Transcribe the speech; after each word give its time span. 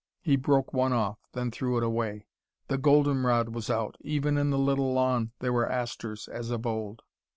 He 0.23 0.35
broke 0.35 0.73
one 0.73 0.93
off, 0.93 1.19
then 1.33 1.51
threw 1.51 1.77
it 1.77 1.83
away. 1.83 2.25
The 2.69 2.79
golden 2.79 3.21
rod 3.21 3.49
was 3.49 3.69
out. 3.69 3.97
Even 4.01 4.35
in 4.35 4.49
the 4.49 4.57
little 4.57 4.91
lawn 4.93 5.31
there 5.41 5.53
were 5.53 5.71
asters, 5.71 6.27
as 6.27 6.49
of 6.49 6.65
old. 6.65 7.03